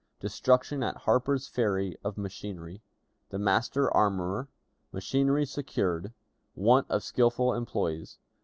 Destruction 0.19 0.81
at 0.81 0.97
Harper's 0.97 1.47
Ferry 1.47 1.95
of 2.03 2.17
Machinery. 2.17 2.81
The 3.29 3.37
Master 3.37 3.87
Armorer. 3.95 4.47
Machinery 4.91 5.45
secured. 5.45 6.11
Want 6.55 6.89
of 6.89 7.03
Skillful 7.03 7.53
Employees. 7.53 8.17